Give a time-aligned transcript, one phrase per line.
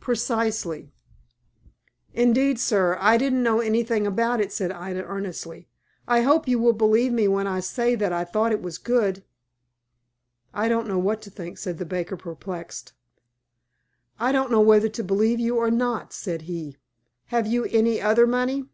[0.00, 0.90] "Precisely."
[2.12, 5.68] "Indeed, sir, I didn't know anything about it," said Ida, earnestly,
[6.08, 9.22] "I hope you will believe me when I say that I thought it was good."
[10.52, 12.92] "I don't know what to think," said the baker, perplexed.
[14.18, 16.76] "I don't know whether to believe you or not," said he.
[17.26, 18.64] "Have you any other money?"